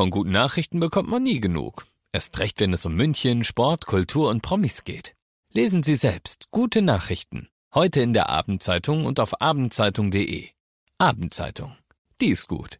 Von 0.00 0.08
guten 0.08 0.30
Nachrichten 0.30 0.80
bekommt 0.80 1.10
man 1.10 1.22
nie 1.22 1.40
genug. 1.40 1.84
Erst 2.10 2.38
recht, 2.38 2.58
wenn 2.60 2.72
es 2.72 2.86
um 2.86 2.94
München, 2.94 3.44
Sport, 3.44 3.84
Kultur 3.84 4.30
und 4.30 4.40
Promis 4.40 4.84
geht. 4.84 5.14
Lesen 5.52 5.82
Sie 5.82 5.94
selbst 5.94 6.46
gute 6.50 6.80
Nachrichten. 6.80 7.50
Heute 7.74 8.00
in 8.00 8.14
der 8.14 8.30
Abendzeitung 8.30 9.04
und 9.04 9.20
auf 9.20 9.42
abendzeitung.de. 9.42 10.48
Abendzeitung. 10.96 11.76
Die 12.18 12.28
ist 12.28 12.48
gut. 12.48 12.79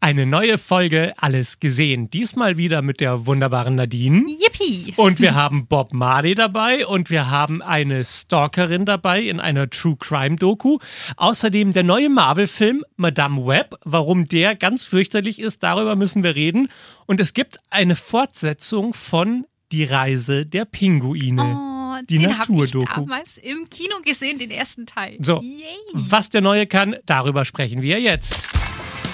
Eine 0.00 0.26
neue 0.26 0.58
Folge 0.58 1.12
Alles 1.16 1.58
gesehen. 1.58 2.08
Diesmal 2.08 2.56
wieder 2.56 2.82
mit 2.82 3.00
der 3.00 3.26
wunderbaren 3.26 3.74
Nadine. 3.74 4.24
Yippie! 4.28 4.94
Und 4.96 5.20
wir 5.20 5.34
haben 5.34 5.66
Bob 5.66 5.92
Marley 5.92 6.36
dabei 6.36 6.86
und 6.86 7.10
wir 7.10 7.28
haben 7.30 7.62
eine 7.62 8.04
Stalkerin 8.04 8.84
dabei 8.84 9.20
in 9.22 9.40
einer 9.40 9.68
True 9.68 9.96
Crime 9.98 10.36
Doku. 10.36 10.78
Außerdem 11.16 11.72
der 11.72 11.82
neue 11.82 12.10
Marvel-Film 12.10 12.84
Madame 12.96 13.44
Web. 13.44 13.74
Warum 13.84 14.28
der 14.28 14.54
ganz 14.54 14.84
fürchterlich 14.84 15.40
ist, 15.40 15.64
darüber 15.64 15.96
müssen 15.96 16.22
wir 16.22 16.36
reden. 16.36 16.68
Und 17.06 17.18
es 17.20 17.34
gibt 17.34 17.58
eine 17.70 17.96
Fortsetzung 17.96 18.94
von 18.94 19.46
Die 19.72 19.82
Reise 19.84 20.46
der 20.46 20.64
Pinguine. 20.64 21.42
Oh, 21.42 22.04
Die 22.08 22.18
den 22.18 22.38
habe 22.38 22.52
ich 22.52 22.72
Naturdoku. 22.72 23.00
damals 23.00 23.36
im 23.38 23.68
Kino 23.68 23.96
gesehen, 24.04 24.38
den 24.38 24.52
ersten 24.52 24.86
Teil. 24.86 25.16
So, 25.20 25.40
Yay. 25.40 25.64
was 25.92 26.30
der 26.30 26.40
neue 26.40 26.68
kann, 26.68 26.94
darüber 27.04 27.44
sprechen 27.44 27.82
wir 27.82 28.00
jetzt. 28.00 28.46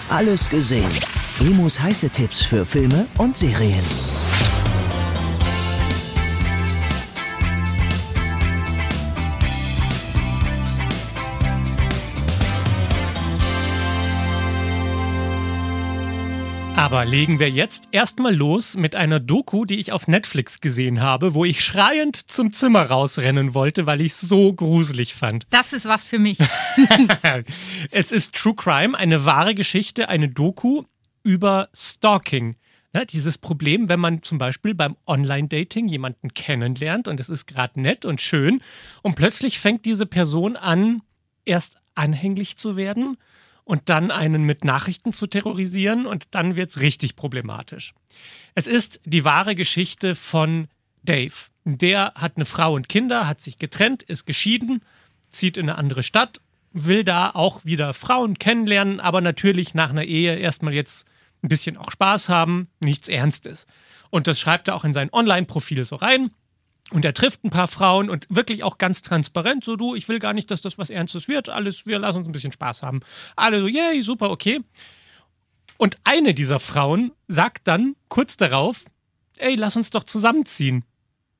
Alles 0.09 0.49
gesehen. 0.49 0.91
Imus 1.41 1.81
heiße 1.81 2.11
Tipps 2.11 2.43
für 2.43 2.65
Filme 2.65 3.07
und 3.19 3.37
Serien. 3.37 3.83
Aber 16.77 17.05
legen 17.05 17.39
wir 17.39 17.51
jetzt 17.51 17.89
erstmal 17.93 18.35
los 18.35 18.77
mit 18.77 18.97
einer 18.97 19.21
Doku, 19.21 19.65
die 19.65 19.77
ich 19.77 19.93
auf 19.93 20.09
Netflix 20.09 20.61
gesehen 20.61 21.01
habe, 21.01 21.35
wo 21.35 21.45
ich 21.45 21.65
schreiend 21.65 22.17
zum 22.17 22.53
Zimmer 22.53 22.83
rausrennen 22.83 23.55
wollte, 23.55 23.87
weil 23.87 24.01
ich 24.01 24.13
es 24.13 24.21
so 24.21 24.53
gruselig 24.53 25.15
fand. 25.15 25.45
Das 25.51 25.73
ist 25.73 25.87
was 25.87 26.05
für 26.05 26.19
mich. 26.19 26.39
es 27.91 28.13
ist 28.13 28.35
True 28.35 28.55
Crime, 28.55 28.99
eine 28.99 29.25
wahre 29.25 29.55
Geschichte, 29.55 30.09
eine 30.09 30.29
Doku 30.29 30.83
über 31.23 31.69
Stalking. 31.73 32.57
Ja, 32.93 33.05
dieses 33.05 33.39
Problem, 33.39 33.89
wenn 33.89 34.01
man 34.01 34.23
zum 34.23 34.39
Beispiel 34.39 34.75
beim 34.75 34.97
Online-Dating 35.07 35.89
jemanden 35.89 36.35
kennenlernt 36.35 37.09
und 37.09 37.19
es 37.21 37.29
ist 37.29 37.47
gerade 37.47 37.81
nett 37.81 38.05
und 38.05 38.21
schön 38.21 38.61
und 39.03 39.15
plötzlich 39.15 39.59
fängt 39.59 39.85
diese 39.85 40.07
Person 40.07 40.57
an, 40.57 41.03
erst 41.45 41.79
anhänglich 41.95 42.57
zu 42.57 42.77
werden 42.77 43.17
und 43.65 43.89
dann 43.89 44.11
einen 44.11 44.45
mit 44.45 44.65
Nachrichten 44.65 45.13
zu 45.13 45.27
terrorisieren 45.27 46.07
und 46.07 46.27
dann 46.33 46.57
wird 46.57 46.71
es 46.71 46.81
richtig 46.81 47.17
problematisch. 47.17 47.95
Es 48.55 48.67
ist 48.67 49.01
die 49.05 49.25
wahre 49.25 49.55
Geschichte 49.55 50.15
von 50.15 50.69
Dave. 51.03 51.35
Der 51.65 52.13
hat 52.15 52.37
eine 52.37 52.45
Frau 52.45 52.75
und 52.75 52.89
Kinder, 52.89 53.27
hat 53.27 53.41
sich 53.41 53.59
getrennt, 53.59 54.03
ist 54.03 54.27
geschieden, 54.27 54.83
zieht 55.31 55.57
in 55.57 55.69
eine 55.69 55.79
andere 55.79 56.03
Stadt, 56.03 56.41
will 56.73 57.05
da 57.05 57.31
auch 57.31 57.65
wieder 57.65 57.95
Frauen 57.95 58.39
kennenlernen, 58.39 59.01
aber 59.01 59.21
natürlich 59.21 59.75
nach 59.75 59.91
einer 59.91 60.05
Ehe 60.05 60.37
erstmal 60.37 60.75
jetzt 60.75 61.07
ein 61.43 61.49
bisschen 61.49 61.77
auch 61.77 61.91
Spaß 61.91 62.29
haben, 62.29 62.69
nichts 62.81 63.09
Ernstes. 63.09 63.67
Und 64.11 64.27
das 64.27 64.39
schreibt 64.39 64.69
er 64.69 64.75
auch 64.75 64.85
in 64.85 64.93
sein 64.93 65.13
Online-Profil 65.13 65.85
so 65.85 65.97
rein. 65.97 66.31
Und 66.91 67.05
er 67.05 67.15
trifft 67.15 67.45
ein 67.45 67.51
paar 67.51 67.67
Frauen 67.67 68.11
und 68.11 68.27
wirklich 68.29 68.63
auch 68.63 68.77
ganz 68.77 69.01
transparent, 69.03 69.65
so 69.65 69.77
du, 69.77 69.95
ich 69.95 70.09
will 70.09 70.19
gar 70.19 70.35
nicht, 70.35 70.51
dass 70.51 70.61
das 70.61 70.77
was 70.77 70.91
Ernstes 70.91 71.29
wird, 71.29 71.49
alles, 71.49 71.87
wir 71.87 71.99
lassen 71.99 72.19
uns 72.19 72.29
ein 72.29 72.33
bisschen 72.33 72.53
Spaß 72.53 72.83
haben. 72.83 73.01
Alle 73.37 73.61
so, 73.61 73.69
yay, 73.69 74.03
super, 74.03 74.31
okay. 74.31 74.61
Und 75.79 75.99
eine 76.05 76.35
dieser 76.35 76.61
Frauen 76.61 77.13
sagt 77.27 77.67
dann 77.67 77.97
kurz 78.09 78.37
darauf, 78.37 78.85
ey, 79.39 79.57
lass 79.57 79.77
uns 79.77 79.91
doch 79.91 80.05
zusammenziehen. 80.05 80.85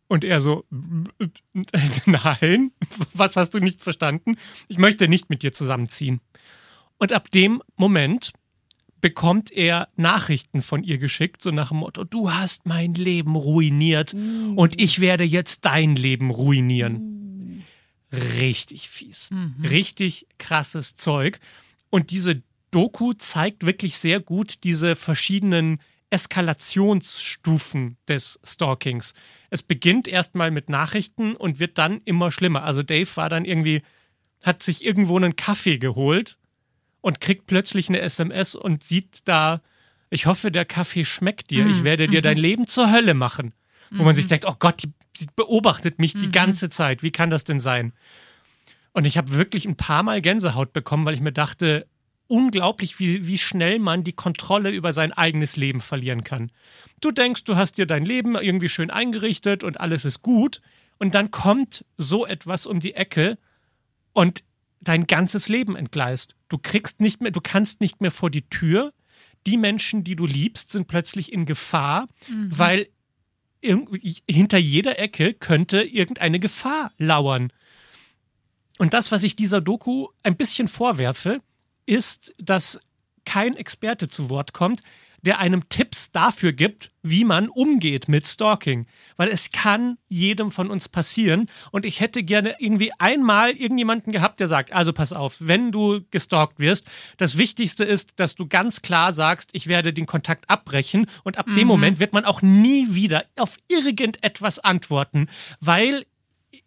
Und 0.09 0.25
er 0.25 0.41
so, 0.41 0.65
nein, 2.07 2.73
was 3.13 3.37
hast 3.37 3.51
du 3.51 3.59
nicht 3.59 3.83
verstanden? 3.83 4.37
Ich 4.69 4.79
möchte 4.79 5.09
nicht 5.09 5.31
mit 5.31 5.43
dir 5.43 5.53
zusammenziehen. 5.53 6.21
Und 6.99 7.13
ab 7.13 7.31
dem 7.31 7.63
Moment 7.77 8.33
bekommt 9.05 9.53
er 9.53 9.89
Nachrichten 9.97 10.63
von 10.63 10.83
ihr 10.83 10.97
geschickt, 10.97 11.43
so 11.43 11.51
nach 11.51 11.69
dem 11.69 11.77
Motto, 11.77 12.05
du 12.05 12.33
hast 12.33 12.65
mein 12.65 12.95
Leben 12.95 13.37
ruiniert 13.37 14.15
und 14.15 14.81
ich 14.81 14.99
werde 14.99 15.25
jetzt 15.25 15.67
dein 15.67 15.95
Leben 15.95 16.31
ruinieren. 16.31 17.63
Richtig 18.11 18.89
fies. 18.89 19.29
Richtig 19.63 20.27
krasses 20.39 20.95
Zeug. 20.95 21.39
Und 21.91 22.13
diese 22.13 22.43
Doku 22.71 23.13
zeigt 23.13 23.67
wirklich 23.67 23.99
sehr 23.99 24.21
gut 24.21 24.65
diese 24.65 24.97
verschiedenen 24.97 25.83
Eskalationsstufen 26.09 27.99
des 28.09 28.41
Stalkings. 28.43 29.13
Es 29.51 29.63
beginnt 29.63 30.09
erstmal 30.09 30.51
mit 30.51 30.71
Nachrichten 30.71 31.37
und 31.37 31.59
wird 31.59 31.77
dann 31.77 32.01
immer 32.07 32.31
schlimmer. 32.31 32.65
Also 32.65 32.83
Dave 32.83 33.17
war 33.17 33.29
dann 33.29 33.45
irgendwie, 33.45 33.83
hat 34.41 34.63
sich 34.63 34.83
irgendwo 34.83 35.19
einen 35.19 35.37
Kaffee 35.37 35.77
geholt 35.77 36.39
und 37.05 37.21
kriegt 37.21 37.47
plötzlich 37.47 37.91
eine 37.91 38.01
SMS 38.01 38.55
und 38.55 38.83
sieht 38.83 39.29
da, 39.29 39.61
ich 40.09 40.25
hoffe, 40.25 40.51
der 40.51 40.65
Kaffee 40.65 41.05
schmeckt 41.05 41.51
dir. 41.51 41.67
Ich 41.67 41.85
werde 41.85 42.07
dir 42.07 42.23
dein 42.23 42.39
Leben 42.39 42.67
zur 42.67 42.91
Hölle 42.91 43.13
machen. 43.13 43.53
Wo 43.91 44.05
man 44.05 44.15
sich 44.15 44.27
denkt, 44.27 44.47
oh 44.47 44.55
Gott, 44.59 44.83
die, 44.83 44.91
die 45.21 45.27
beobachtet 45.37 45.99
mich 45.99 46.15
die 46.15 46.33
ganze 46.33 46.71
Zeit. 46.71 47.03
Wie 47.03 47.11
kann 47.11 47.29
das 47.29 47.45
denn 47.45 47.61
sein? 47.61 47.93
Und 48.93 49.05
ich 49.05 49.19
habe 49.19 49.35
wirklich 49.35 49.67
ein 49.67 49.77
paar 49.77 50.03
Mal 50.03 50.23
Gänsehaut 50.23 50.73
bekommen, 50.73 51.05
weil 51.05 51.13
ich 51.13 51.21
mir 51.21 51.33
dachte, 51.33 51.87
unglaublich, 52.27 52.99
wie, 52.99 53.27
wie 53.27 53.37
schnell 53.37 53.79
man 53.79 54.03
die 54.03 54.15
Kontrolle 54.15 54.71
über 54.71 54.95
sein 54.95 55.13
eigenes 55.13 55.57
Leben 55.57 55.81
verlieren 55.81 56.25
kann. 56.25 56.51
Du 57.03 57.11
denkst, 57.11 57.45
du 57.45 57.57
hast 57.57 57.77
dir 57.77 57.85
dein 57.85 58.07
Leben 58.07 58.35
irgendwie 58.35 58.71
schön 58.71 58.91
eingerichtet 58.91 59.63
und 59.63 59.79
alles 59.79 60.07
ist 60.07 60.23
gut. 60.23 60.63
Und 60.99 61.15
dann 61.15 61.31
kommt 61.31 61.85
so 61.99 62.25
etwas 62.25 62.65
um 62.65 62.81
die 62.81 62.95
Ecke 62.95 63.37
und 64.15 64.43
dein 64.85 65.07
ganzes 65.07 65.49
Leben 65.49 65.77
entgleist. 65.77 66.37
Du 66.49 66.59
kriegst 66.59 67.01
nicht 67.01 67.21
mehr, 67.21 67.31
du 67.31 67.41
kannst 67.41 67.81
nicht 67.81 68.01
mehr 68.01 68.11
vor 68.11 68.31
die 68.31 68.49
Tür. 68.49 68.93
Die 69.47 69.57
Menschen, 69.57 70.05
die 70.05 70.17
du 70.17 70.27
liebst, 70.27 70.71
sind 70.71 70.89
plötzlich 70.89 71.33
in 71.33 71.45
Gefahr, 71.45 72.09
weil 72.51 72.89
irgendwie 73.61 74.17
hinter 74.29 74.59
jeder 74.59 74.99
Ecke 74.99 75.35
könnte 75.35 75.83
irgendeine 75.83 76.39
Gefahr 76.39 76.93
lauern. 76.99 77.53
Und 78.79 78.95
das, 78.95 79.13
was 79.13 79.23
ich 79.23 79.37
dieser 79.37 79.61
Doku 79.61 80.09
ein 80.23 80.37
bisschen 80.37 80.69
vorwerfe, 80.69 81.41
ist, 81.87 82.33
dass 82.39 82.81
kein 83.25 83.57
Experte 83.57 84.09
zu 84.09 84.29
Wort 84.31 84.53
kommt, 84.53 84.83
der 85.25 85.39
einem 85.39 85.69
Tipps 85.69 86.11
dafür 86.13 86.53
gibt, 86.53 86.91
wie 87.03 87.25
man 87.25 87.49
umgeht 87.49 88.09
mit 88.09 88.27
Stalking. 88.27 88.87
Weil 89.17 89.29
es 89.29 89.51
kann 89.51 89.99
jedem 90.09 90.51
von 90.51 90.71
uns 90.71 90.89
passieren. 90.89 91.51
Und 91.71 91.87
ich 91.87 92.01
hätte 92.01 92.23
gerne 92.23 92.57
irgendwie 92.59 92.93
einmal 92.99 93.51
irgendjemanden 93.51 94.13
gehabt, 94.13 94.41
der 94.41 94.49
sagt, 94.49 94.73
also 94.73 94.93
pass 94.93 95.13
auf, 95.13 95.37
wenn 95.41 95.73
du 95.73 96.01
gestalkt 96.11 96.59
wirst, 96.61 96.89
das 97.17 97.39
Wichtigste 97.39 97.85
ist, 97.85 98.21
dass 98.21 98.35
du 98.35 98.47
ganz 98.47 98.83
klar 98.83 99.13
sagst, 99.13 99.51
ich 99.53 99.67
werde 99.67 99.93
den 99.93 100.07
Kontakt 100.07 100.49
abbrechen. 100.49 101.07
Und 101.25 101.39
ab 101.39 101.47
dem 101.57 101.67
Moment 101.67 102.01
wird 102.01 102.13
man 102.13 102.25
auch 102.25 102.43
nie 102.43 102.95
wieder 102.95 103.25
auf 103.39 103.57
irgendetwas 103.69 104.59
antworten, 104.59 105.29
weil 105.61 106.05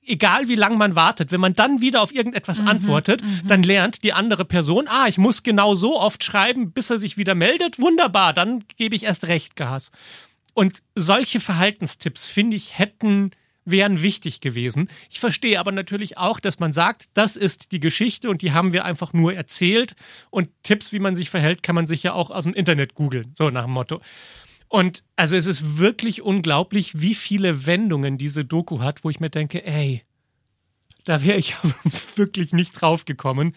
egal 0.08 0.48
wie 0.48 0.56
lange 0.56 0.78
man 0.78 0.96
wartet, 0.96 1.32
wenn 1.32 1.42
man 1.42 1.54
dann 1.54 1.82
wieder 1.82 2.02
auf 2.02 2.14
irgendetwas 2.14 2.60
antwortet, 2.60 3.22
dann 3.46 3.64
lernt 3.64 4.04
die 4.04 4.14
andere 4.14 4.46
Person, 4.46 4.88
ah, 4.88 5.08
ich 5.08 5.18
muss 5.18 5.44
genau 5.44 5.76
so 5.76 6.00
oft 6.00 6.24
schreiben, 6.24 6.72
bis 6.72 6.90
er 6.90 6.98
sich 6.98 7.18
wieder 7.18 7.36
meldet. 7.36 7.80
Wunderbar, 7.80 8.34
dann 8.34 8.64
gebe 8.78 8.96
ich 8.96 9.04
erst 9.04 9.28
recht 9.28 9.56
Gas. 9.56 9.92
Und 10.54 10.80
solche 10.96 11.40
Verhaltenstipps, 11.40 12.26
finde 12.26 12.58
ich, 12.58 12.80
hätten 12.80 13.32
wären 13.68 14.02
wichtig 14.02 14.40
gewesen. 14.40 14.90
Ich 15.10 15.20
verstehe 15.20 15.60
aber 15.60 15.72
natürlich 15.72 16.18
auch, 16.18 16.40
dass 16.40 16.60
man 16.60 16.72
sagt, 16.72 17.06
das 17.14 17.36
ist 17.36 17.74
die 17.74 17.82
Geschichte 17.82 18.30
und 18.30 18.42
die 18.42 18.54
haben 18.54 18.74
wir 18.74 18.86
einfach 18.86 19.12
nur 19.14 19.34
erzählt. 19.34 19.96
Und 20.30 20.50
Tipps, 20.64 20.94
wie 20.94 21.00
man 21.00 21.16
sich 21.16 21.30
verhält, 21.30 21.64
kann 21.64 21.76
man 21.76 21.86
sich 21.86 22.02
ja 22.02 22.14
auch 22.14 22.32
aus 22.32 22.46
dem 22.46 22.54
Internet 22.54 22.96
googeln, 22.96 23.36
so 23.38 23.50
nach 23.50 23.66
dem 23.66 23.74
Motto. 23.74 24.02
Und 24.70 25.04
also 25.16 25.36
es 25.36 25.46
ist 25.46 25.78
wirklich 25.78 26.22
unglaublich, 26.22 27.00
wie 27.02 27.16
viele 27.16 27.66
Wendungen 27.66 28.18
diese 28.18 28.44
Doku 28.44 28.80
hat, 28.80 29.04
wo 29.04 29.10
ich 29.10 29.20
mir 29.20 29.30
denke, 29.30 29.66
ey, 29.66 30.04
da 31.06 31.22
wäre 31.22 31.38
ich 31.38 31.56
wirklich 32.16 32.54
nicht 32.54 32.74
drauf 32.74 33.06
gekommen. 33.06 33.56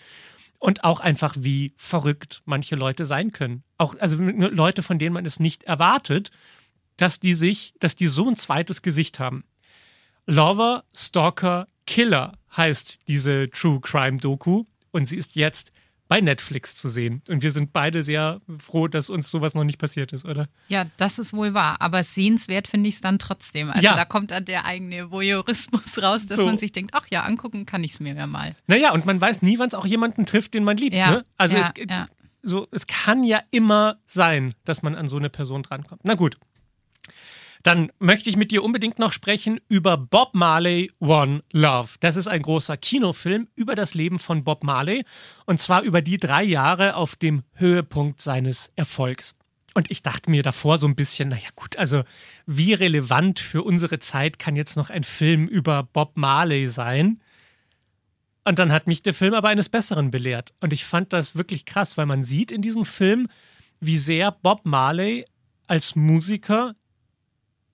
Und 0.59 0.85
auch 0.85 1.01
einfach, 1.01 1.37
wie 1.39 1.73
verrückt 1.77 2.43
manche 2.45 2.77
Leute 2.77 3.07
sein 3.07 3.33
können. 3.33 3.65
Auch, 3.79 3.95
also 3.99 4.17
Leute, 4.23 4.83
von 4.83 4.99
denen 4.99 5.15
man 5.15 5.25
es 5.25 5.41
nicht 5.41 5.65
erwartet, 5.65 6.31
dass 6.99 7.19
die 7.19 7.33
sich, 7.33 7.73
dass 7.81 7.97
die 7.97 8.09
so 8.09 8.29
ein 8.29 8.37
zweites 8.37 8.83
Gesicht 8.83 9.19
haben. 9.19 9.45
Lover, 10.27 10.85
Stalker, 10.93 11.67
Killer 11.87 12.39
heißt 12.55 13.09
diese 13.09 13.49
True 13.51 13.81
Crime 13.81 14.19
Doku 14.19 14.65
und 14.91 15.07
sie 15.07 15.17
ist 15.17 15.35
jetzt 15.35 15.73
bei 16.11 16.21
Netflix 16.21 16.75
zu 16.75 16.89
sehen. 16.89 17.23
Und 17.29 17.45
wir 17.45 17.53
sind 17.53 17.73
beide 17.73 18.03
sehr 18.03 18.41
froh, 18.59 18.89
dass 18.89 19.11
uns 19.11 19.31
sowas 19.31 19.55
noch 19.55 19.63
nicht 19.63 19.79
passiert 19.79 20.13
ist, 20.13 20.25
oder? 20.25 20.49
Ja, 20.67 20.87
das 20.97 21.21
ist 21.21 21.33
wohl 21.33 21.55
wahr. 21.55 21.77
Aber 21.81 22.03
sehenswert 22.03 22.67
finde 22.67 22.89
ich 22.89 22.97
es 22.97 23.01
dann 23.01 23.21
trotzdem. 23.21 23.71
Also 23.71 23.85
Ja. 23.87 23.95
da 23.95 24.05
kommt 24.05 24.33
dann 24.33 24.45
der 24.45 24.65
eigene 24.65 25.13
Voyeurismus 25.13 26.03
raus, 26.03 26.27
dass 26.27 26.37
So. 26.37 26.47
man 26.47 26.59
sich 26.59 26.73
denkt, 26.73 26.91
ach 26.95 27.07
ja, 27.13 27.23
angucken 27.23 27.65
kann 27.65 27.85
ich 27.85 27.93
es 27.93 28.01
mir 28.01 28.15
ja 28.17 28.27
mal. 28.27 28.57
Naja, 28.67 28.91
und 28.93 29.07
man 29.07 29.21
weiß 29.21 29.43
nie, 29.43 29.61
wann 29.61 29.69
es 29.69 29.75
auch 29.75 29.87
jemanden 29.87 30.27
trifft, 30.27 30.53
den 30.55 30.65
man 30.65 30.77
liebt. 30.77 30.97
Ja, 30.97 31.11
ne? 31.13 31.25
Also 31.39 31.57
ja, 31.57 31.63
es, 31.63 31.73
ja. 31.89 32.07
so, 32.43 32.67
es 32.73 32.89
kann 32.89 33.23
ja 33.23 33.41
immer 33.53 33.99
sein, 34.07 34.55
dass 34.65 34.83
man 34.83 34.97
an 34.97 35.07
so 35.07 35.17
eine 35.17 35.31
Person 35.31 35.63
drankommt. 35.63 36.01
Na 36.03 36.15
gut. 36.15 36.39
Dann 37.63 37.93
möchte 37.99 38.31
ich 38.31 38.37
mit 38.37 38.51
dir 38.51 38.65
unbedingt 38.65 38.99
noch 38.99 39.13
sprechen 39.13 39.61
über 39.69 39.99
Bob 39.99 40.35
Marley 40.35 40.91
One 40.99 41.43
Love. 41.53 41.91
Das 42.01 42.17
ist 42.17 42.27
ein 42.27 42.41
großer 42.43 42.79
Kinofilm 42.79 43.49
über 43.55 43.75
das 43.75 43.93
Leben 43.93 44.19
von 44.19 44.45
Bob 44.45 44.65
Marley 44.65 45.05
und 45.45 45.61
zwar 45.61 45.83
über 45.83 46.01
die 46.01 46.17
drei 46.17 46.43
Jahre 46.43 46.97
auf 46.97 47.17
dem 47.17 47.43
Höhepunkt 47.55 48.23
seines 48.23 48.71
Erfolgs. 48.77 49.37
Und 49.75 49.91
ich 49.91 50.03
dachte 50.03 50.31
mir 50.31 50.43
davor 50.43 50.79
so 50.79 50.87
ein 50.87 50.97
bisschen, 50.97 51.29
naja 51.29 51.49
gut, 51.55 51.77
also 51.77 52.03
wie 52.47 52.73
relevant 52.73 53.39
für 53.39 53.63
unsere 53.63 53.99
Zeit 53.99 54.39
kann 54.39 54.57
jetzt 54.57 54.77
noch 54.77 54.91
ein 54.91 55.05
Film 55.05 55.47
über 55.47 55.83
Bob 55.85 56.17
Marley 56.17 56.69
sein? 56.69 57.21
Und 58.45 58.59
dann 58.59 58.73
hat 58.73 58.87
mich 58.87 59.03
der 59.03 59.15
Film 59.15 59.35
aber 59.35 59.49
eines 59.49 59.69
Besseren 59.69 60.11
belehrt. 60.11 60.55
Und 60.61 60.73
ich 60.73 60.85
fand 60.85 61.13
das 61.13 61.37
wirklich 61.37 61.67
krass, 61.67 61.99
weil 61.99 62.07
man 62.07 62.23
sieht 62.23 62.51
in 62.51 62.63
diesem 62.63 62.85
Film, 62.85 63.29
wie 63.81 63.99
sehr 63.99 64.33
Bob 64.33 64.65
Marley 64.65 65.25
als 65.69 65.95
Musiker 65.95 66.75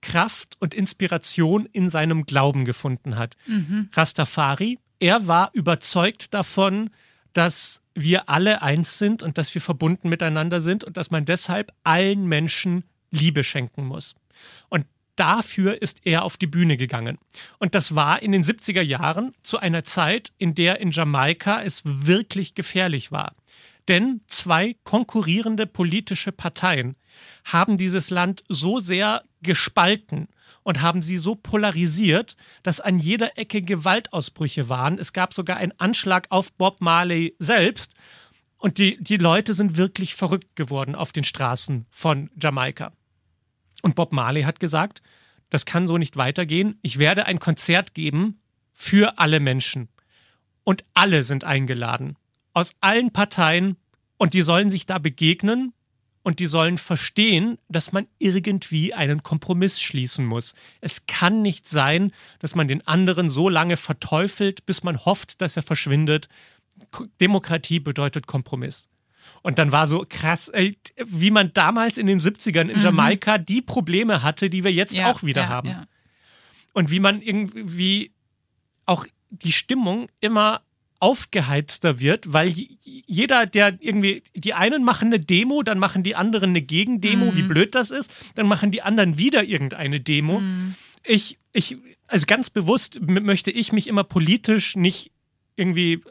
Kraft 0.07 0.55
und 0.61 0.73
Inspiration 0.73 1.65
in 1.65 1.89
seinem 1.89 2.25
Glauben 2.25 2.63
gefunden 2.63 3.17
hat. 3.17 3.35
Mhm. 3.45 3.89
Rastafari, 3.91 4.79
er 4.99 5.27
war 5.27 5.49
überzeugt 5.51 6.33
davon, 6.33 6.91
dass 7.33 7.81
wir 7.93 8.29
alle 8.29 8.61
eins 8.61 8.99
sind 8.99 9.21
und 9.21 9.37
dass 9.37 9.53
wir 9.53 9.59
verbunden 9.59 10.07
miteinander 10.07 10.61
sind 10.61 10.85
und 10.85 10.95
dass 10.95 11.11
man 11.11 11.25
deshalb 11.25 11.73
allen 11.83 12.25
Menschen 12.25 12.85
Liebe 13.11 13.43
schenken 13.43 13.85
muss. 13.85 14.15
Und 14.69 14.85
dafür 15.17 15.81
ist 15.81 15.99
er 16.05 16.23
auf 16.23 16.37
die 16.37 16.47
Bühne 16.47 16.77
gegangen. 16.77 17.17
Und 17.59 17.75
das 17.75 17.93
war 17.93 18.21
in 18.21 18.31
den 18.31 18.45
70er 18.45 18.81
Jahren 18.81 19.35
zu 19.41 19.59
einer 19.59 19.83
Zeit, 19.83 20.31
in 20.37 20.55
der 20.55 20.79
in 20.79 20.91
Jamaika 20.91 21.61
es 21.61 21.81
wirklich 21.83 22.55
gefährlich 22.55 23.11
war. 23.11 23.35
Denn 23.89 24.21
zwei 24.27 24.77
konkurrierende 24.85 25.65
politische 25.67 26.31
Parteien 26.31 26.95
haben 27.45 27.77
dieses 27.77 28.09
Land 28.09 28.43
so 28.47 28.79
sehr 28.79 29.23
gespalten 29.41 30.27
und 30.63 30.81
haben 30.81 31.01
sie 31.01 31.17
so 31.17 31.35
polarisiert, 31.35 32.35
dass 32.61 32.81
an 32.81 32.99
jeder 32.99 33.37
Ecke 33.37 33.61
Gewaltausbrüche 33.61 34.67
waren. 34.67 34.99
Es 34.99 35.13
gab 35.13 35.33
sogar 35.33 35.55
einen 35.55 35.71
Anschlag 35.77 36.27
auf 36.29 36.51
Bob 36.51 36.81
Marley 36.81 37.35
selbst. 37.39 37.95
Und 38.57 38.77
die, 38.77 39.01
die 39.01 39.15
Leute 39.15 39.53
sind 39.53 39.77
wirklich 39.77 40.15
verrückt 40.15 40.55
geworden 40.55 40.95
auf 40.95 41.13
den 41.13 41.23
Straßen 41.23 41.85
von 41.89 42.29
Jamaika. 42.41 42.91
Und 43.81 43.95
Bob 43.95 44.11
Marley 44.11 44.43
hat 44.43 44.59
gesagt, 44.59 45.01
das 45.49 45.65
kann 45.65 45.87
so 45.87 45.97
nicht 45.97 46.17
weitergehen. 46.17 46.77
Ich 46.81 46.99
werde 46.99 47.27
ein 47.27 47.39
Konzert 47.39 47.93
geben 47.93 48.41
für 48.73 49.19
alle 49.19 49.39
Menschen. 49.39 49.87
Und 50.65 50.83
alle 50.93 51.23
sind 51.23 51.45
eingeladen. 51.45 52.17
Aus 52.53 52.75
allen 52.81 53.13
Parteien. 53.13 53.77
Und 54.17 54.33
die 54.33 54.41
sollen 54.41 54.69
sich 54.69 54.85
da 54.85 54.97
begegnen 54.97 55.71
und 56.27 56.39
die 56.39 56.47
sollen 56.47 56.77
verstehen, 56.77 57.57
dass 57.69 57.93
man 57.93 58.05
irgendwie 58.19 58.93
einen 58.93 59.23
Kompromiss 59.23 59.79
schließen 59.79 60.25
muss. 60.25 60.55
Es 60.81 61.05
kann 61.05 61.41
nicht 61.41 61.69
sein, 61.69 62.11
dass 62.39 62.53
man 62.53 62.67
den 62.67 62.85
anderen 62.85 63.29
so 63.29 63.47
lange 63.47 63.77
verteufelt, 63.77 64.65
bis 64.65 64.83
man 64.83 65.05
hofft, 65.05 65.39
dass 65.39 65.55
er 65.55 65.63
verschwindet. 65.63 66.27
Demokratie 67.21 67.79
bedeutet 67.79 68.27
Kompromiss. 68.27 68.89
Und 69.41 69.57
dann 69.57 69.71
war 69.71 69.87
so 69.87 70.05
krass, 70.09 70.49
ey, 70.49 70.77
wie 70.97 71.31
man 71.31 71.53
damals 71.53 71.97
in 71.97 72.07
den 72.07 72.19
70ern 72.19 72.67
in 72.67 72.79
mhm. 72.79 72.83
Jamaika 72.83 73.37
die 73.37 73.61
Probleme 73.61 74.21
hatte, 74.21 74.49
die 74.49 74.65
wir 74.65 74.73
jetzt 74.73 74.95
ja, 74.95 75.09
auch 75.09 75.23
wieder 75.23 75.43
ja, 75.43 75.47
haben. 75.47 75.69
Ja. 75.69 75.85
Und 76.73 76.91
wie 76.91 76.99
man 76.99 77.21
irgendwie 77.21 78.11
auch 78.85 79.07
die 79.29 79.53
Stimmung 79.53 80.09
immer 80.19 80.61
aufgeheizter 80.99 81.99
wird, 81.99 82.33
weil 82.33 82.53
jeder, 82.83 83.45
der 83.45 83.77
irgendwie, 83.79 84.23
die 84.35 84.53
einen 84.53 84.83
machen 84.83 85.07
eine 85.07 85.19
Demo, 85.19 85.61
dann 85.63 85.79
machen 85.79 86.03
die 86.03 86.15
anderen 86.15 86.51
eine 86.51 86.61
Gegendemo, 86.61 87.25
mhm. 87.25 87.35
wie 87.35 87.43
blöd 87.43 87.75
das 87.75 87.91
ist, 87.91 88.11
dann 88.35 88.47
machen 88.47 88.71
die 88.71 88.81
anderen 88.81 89.17
wieder 89.17 89.43
irgendeine 89.43 89.99
Demo. 89.99 90.39
Mhm. 90.39 90.75
Ich, 91.03 91.37
ich, 91.53 91.77
also 92.07 92.25
ganz 92.25 92.49
bewusst 92.49 92.99
möchte 93.01 93.51
ich 93.51 93.71
mich 93.71 93.87
immer 93.87 94.03
politisch 94.03 94.75
nicht 94.75 95.11
irgendwie 95.55 96.01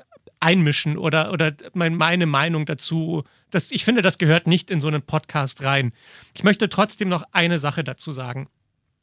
einmischen 0.41 0.99
oder, 0.99 1.33
oder 1.33 1.53
meine 1.73 2.27
Meinung 2.27 2.67
dazu. 2.67 3.25
Das, 3.51 3.73
ich 3.73 3.85
finde, 3.85 4.03
das 4.03 4.19
gehört 4.19 4.47
nicht 4.47 4.71
in 4.71 4.81
so 4.81 4.89
einen 4.89 5.03
Podcast 5.03 5.65
rein. 5.65 5.93
Ich 6.35 6.45
möchte 6.45 6.69
trotzdem 6.69 7.09
noch 7.09 7.25
eine 7.33 7.59
Sache 7.59 7.83
dazu 7.83 8.13
sagen. 8.13 8.49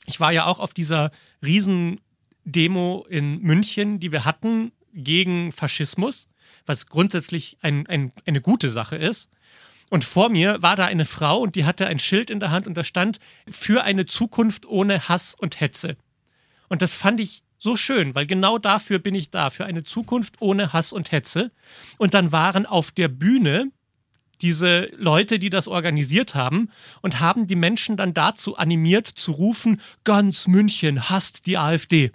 Ich 0.06 0.20
war 0.20 0.32
ja 0.32 0.46
auch 0.46 0.60
auf 0.60 0.74
dieser 0.74 1.12
Riesendemo 1.44 3.06
in 3.10 3.40
München, 3.42 4.00
die 4.00 4.12
wir 4.12 4.26
hatten 4.26 4.72
gegen 4.94 5.52
Faschismus, 5.52 6.28
was 6.66 6.88
grundsätzlich 6.88 7.58
ein, 7.62 7.88
ein, 7.88 8.12
eine 8.26 8.42
gute 8.42 8.70
Sache 8.70 8.96
ist. 8.96 9.30
Und 9.90 10.04
vor 10.04 10.30
mir 10.30 10.62
war 10.62 10.76
da 10.76 10.86
eine 10.86 11.06
Frau 11.06 11.40
und 11.40 11.56
die 11.56 11.66
hatte 11.66 11.88
ein 11.88 12.00
Schild 12.00 12.30
in 12.30 12.40
der 12.40 12.52
Hand 12.52 12.68
und 12.68 12.76
da 12.76 12.84
stand 12.84 13.20
für 13.48 13.84
eine 13.84 14.06
Zukunft 14.06 14.66
ohne 14.66 15.08
Hass 15.08 15.36
und 15.36 15.60
Hetze. 15.60 15.98
Und 16.68 16.82
das 16.82 16.94
fand 16.94 17.20
ich 17.20 17.44
so 17.60 17.76
schön, 17.76 18.16
weil 18.16 18.26
genau 18.26 18.58
dafür 18.58 19.00
bin 19.00 19.16
ich 19.16 19.30
da, 19.30 19.50
für 19.50 19.66
eine 19.66 19.84
Zukunft 19.84 20.36
ohne 20.40 20.74
Hass 20.74 20.94
und 20.94 21.12
Hetze. 21.12 21.52
Und 21.98 22.14
dann 22.14 22.32
waren 22.32 22.66
auf 22.66 22.92
der 22.92 23.08
Bühne 23.08 23.72
diese 24.42 24.90
Leute, 24.98 25.40
die 25.40 25.50
das 25.50 25.68
organisiert 25.68 26.36
haben 26.36 26.70
und 27.02 27.20
haben 27.20 27.48
die 27.48 27.56
Menschen 27.56 27.96
dann 27.96 28.14
dazu 28.14 28.58
animiert 28.58 29.08
zu 29.08 29.32
rufen, 29.32 29.80
ganz 30.04 30.48
München 30.48 31.10
hasst 31.10 31.46
die 31.46 31.58
AfD. 31.58 32.12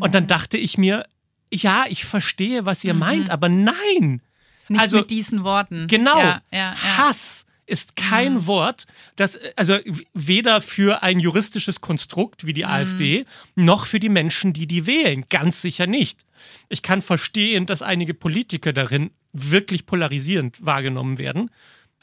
Und 0.00 0.14
dann 0.14 0.26
dachte 0.26 0.58
ich 0.58 0.78
mir, 0.78 1.04
ja, 1.52 1.84
ich 1.88 2.04
verstehe, 2.04 2.66
was 2.66 2.84
ihr 2.84 2.94
mhm. 2.94 3.00
meint, 3.00 3.30
aber 3.30 3.48
nein. 3.48 4.22
Nicht 4.68 4.80
also, 4.80 4.98
mit 4.98 5.10
diesen 5.10 5.44
Worten. 5.44 5.86
Genau. 5.86 6.18
Ja, 6.18 6.42
ja, 6.50 6.58
ja. 6.58 6.96
Hass 6.96 7.44
ist 7.66 7.96
kein 7.96 8.34
mhm. 8.34 8.46
Wort, 8.46 8.86
das 9.16 9.38
also 9.56 9.78
weder 10.14 10.60
für 10.60 11.02
ein 11.02 11.20
juristisches 11.20 11.80
Konstrukt 11.80 12.46
wie 12.46 12.52
die 12.52 12.64
mhm. 12.64 12.70
AfD 12.70 13.26
noch 13.54 13.86
für 13.86 14.00
die 14.00 14.08
Menschen, 14.08 14.52
die 14.52 14.66
die 14.66 14.86
wählen. 14.86 15.24
Ganz 15.28 15.62
sicher 15.62 15.86
nicht. 15.86 16.26
Ich 16.68 16.82
kann 16.82 17.02
verstehen, 17.02 17.66
dass 17.66 17.82
einige 17.82 18.14
Politiker 18.14 18.72
darin 18.72 19.10
wirklich 19.32 19.86
polarisierend 19.86 20.64
wahrgenommen 20.64 21.18
werden, 21.18 21.50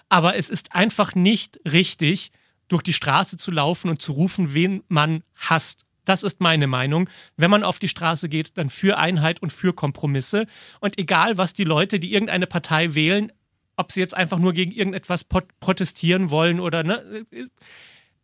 aber 0.07 0.35
es 0.35 0.49
ist 0.49 0.73
einfach 0.73 1.13
nicht 1.13 1.59
richtig, 1.65 2.31
durch 2.69 2.83
die 2.83 2.93
Straße 2.93 3.37
zu 3.37 3.51
laufen 3.51 3.89
und 3.89 4.01
zu 4.01 4.13
rufen, 4.13 4.53
wen 4.53 4.83
man 4.87 5.23
hasst 5.35 5.85
das 6.09 6.23
ist 6.23 6.41
meine 6.41 6.67
Meinung. 6.67 7.09
Wenn 7.37 7.51
man 7.51 7.63
auf 7.63 7.79
die 7.79 7.87
Straße 7.87 8.29
geht, 8.29 8.57
dann 8.57 8.69
für 8.69 8.97
Einheit 8.97 9.41
und 9.41 9.51
für 9.51 9.73
Kompromisse. 9.73 10.47
Und 10.79 10.97
egal, 10.97 11.37
was 11.37 11.53
die 11.53 11.63
Leute, 11.63 11.99
die 11.99 12.13
irgendeine 12.13 12.47
Partei 12.47 12.95
wählen, 12.95 13.31
ob 13.77 13.91
sie 13.91 14.01
jetzt 14.01 14.15
einfach 14.15 14.39
nur 14.39 14.53
gegen 14.53 14.71
irgendetwas 14.71 15.23
protestieren 15.23 16.31
wollen 16.31 16.59
oder 16.59 16.83
ne, 16.83 17.25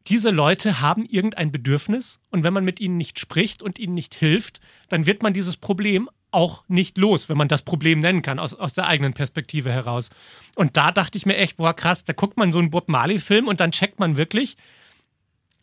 diese 0.08 0.30
Leute 0.30 0.82
haben 0.82 1.06
irgendein 1.06 1.52
Bedürfnis 1.52 2.20
und 2.30 2.44
wenn 2.44 2.54
man 2.54 2.66
mit 2.66 2.80
ihnen 2.80 2.98
nicht 2.98 3.20
spricht 3.20 3.64
und 3.64 3.80
ihnen 3.80 3.94
nicht 3.94 4.14
hilft, 4.14 4.60
dann 4.90 5.06
wird 5.06 5.24
man 5.24 5.34
dieses 5.34 5.58
Problem 5.58 6.10
auch 6.32 6.66
nicht 6.68 6.98
los, 6.98 7.30
wenn 7.30 7.38
man 7.38 7.48
das 7.48 7.62
Problem 7.62 8.00
nennen 8.00 8.22
kann, 8.22 8.40
aus, 8.40 8.54
aus 8.54 8.74
der 8.74 8.88
eigenen 8.88 9.14
Perspektive 9.14 9.72
heraus. 9.72 10.10
Und 10.56 10.76
da 10.76 10.92
dachte 10.92 11.18
ich 11.18 11.26
mir 11.26 11.38
echt, 11.38 11.58
boah, 11.58 11.74
krass, 11.74 12.04
da 12.04 12.14
guckt 12.14 12.38
man 12.38 12.52
so 12.52 12.60
einen 12.60 12.70
Bob 12.70 12.90
Marley-Film 12.90 13.48
und 13.48 13.62
dann 13.62 13.72
checkt 13.72 14.00
man 14.00 14.18
wirklich, 14.18 14.58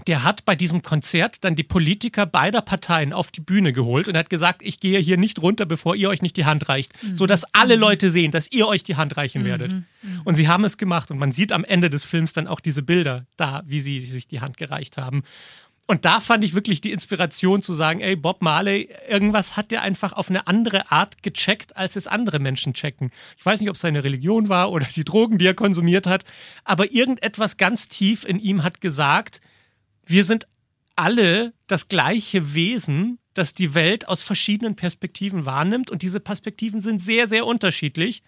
der 0.06 0.22
hat 0.24 0.44
bei 0.44 0.56
diesem 0.56 0.82
Konzert 0.82 1.44
dann 1.44 1.54
die 1.54 1.62
Politiker 1.62 2.26
beider 2.26 2.62
Parteien 2.62 3.12
auf 3.12 3.30
die 3.30 3.40
Bühne 3.40 3.72
geholt 3.72 4.08
und 4.08 4.16
hat 4.16 4.30
gesagt, 4.30 4.62
ich 4.64 4.80
gehe 4.80 4.98
hier 4.98 5.16
nicht 5.16 5.40
runter, 5.40 5.66
bevor 5.66 5.94
ihr 5.94 6.08
euch 6.08 6.22
nicht 6.22 6.36
die 6.36 6.44
Hand 6.44 6.68
reicht, 6.68 6.92
mhm. 7.02 7.16
sodass 7.16 7.44
alle 7.52 7.76
mhm. 7.76 7.82
Leute 7.82 8.10
sehen, 8.10 8.30
dass 8.30 8.50
ihr 8.50 8.66
euch 8.66 8.82
die 8.82 8.96
Hand 8.96 9.16
reichen 9.16 9.42
mhm. 9.42 9.46
werdet. 9.46 9.72
Mhm. 9.72 9.84
Und 10.24 10.34
sie 10.34 10.48
haben 10.48 10.64
es 10.64 10.78
gemacht 10.78 11.10
und 11.10 11.18
man 11.18 11.32
sieht 11.32 11.52
am 11.52 11.64
Ende 11.64 11.90
des 11.90 12.04
Films 12.04 12.32
dann 12.32 12.46
auch 12.46 12.60
diese 12.60 12.82
Bilder 12.82 13.26
da, 13.36 13.62
wie 13.66 13.80
sie 13.80 14.00
sich 14.00 14.26
die 14.26 14.40
Hand 14.40 14.56
gereicht 14.56 14.96
haben. 14.96 15.22
Und 15.88 16.04
da 16.04 16.20
fand 16.20 16.44
ich 16.44 16.54
wirklich 16.54 16.80
die 16.80 16.92
Inspiration 16.92 17.60
zu 17.60 17.74
sagen, 17.74 18.00
ey, 18.00 18.14
Bob 18.14 18.40
Marley, 18.40 18.88
irgendwas 19.08 19.56
hat 19.56 19.72
der 19.72 19.82
einfach 19.82 20.12
auf 20.12 20.30
eine 20.30 20.46
andere 20.46 20.90
Art 20.92 21.22
gecheckt, 21.22 21.76
als 21.76 21.96
es 21.96 22.06
andere 22.06 22.38
Menschen 22.38 22.72
checken. 22.72 23.10
Ich 23.36 23.44
weiß 23.44 23.60
nicht, 23.60 23.68
ob 23.68 23.74
es 23.74 23.82
seine 23.82 24.04
Religion 24.04 24.48
war 24.48 24.70
oder 24.70 24.86
die 24.86 25.04
Drogen, 25.04 25.38
die 25.38 25.46
er 25.46 25.54
konsumiert 25.54 26.06
hat, 26.06 26.24
aber 26.64 26.92
irgendetwas 26.92 27.56
ganz 27.56 27.88
tief 27.88 28.24
in 28.24 28.38
ihm 28.38 28.62
hat 28.62 28.80
gesagt, 28.80 29.40
wir 30.04 30.24
sind 30.24 30.46
alle 30.96 31.52
das 31.66 31.88
gleiche 31.88 32.54
Wesen, 32.54 33.18
das 33.34 33.54
die 33.54 33.74
Welt 33.74 34.08
aus 34.08 34.22
verschiedenen 34.22 34.76
Perspektiven 34.76 35.46
wahrnimmt. 35.46 35.90
Und 35.90 36.02
diese 36.02 36.20
Perspektiven 36.20 36.80
sind 36.80 37.00
sehr, 37.00 37.26
sehr 37.26 37.46
unterschiedlich. 37.46 38.22